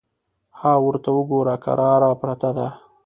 _ها 0.59 0.73
ورته 0.85 1.09
وګوره! 1.17 1.55
کراره 1.63 2.11
پرته 2.21 2.49
ده. 2.57 2.67